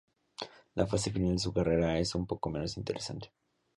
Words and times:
La 0.73 0.87
fase 0.87 1.11
final 1.11 1.33
de 1.33 1.37
su 1.37 1.53
carrera 1.53 1.99
es 1.99 2.15
un 2.15 2.25
poco 2.25 2.49
menos 2.49 2.75
interesante. 2.75 3.31